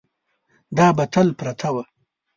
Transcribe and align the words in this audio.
دا 0.77 0.87
به 0.97 1.05
تل 1.13 1.27
پرته 1.39 1.69
وه. 1.73 1.83